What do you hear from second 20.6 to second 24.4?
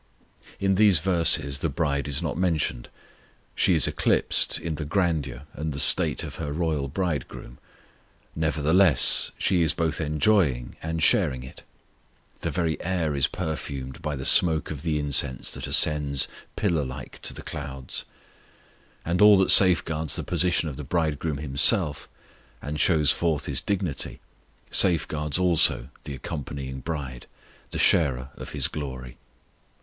of the Bridegroom Himself, and shows forth His dignity,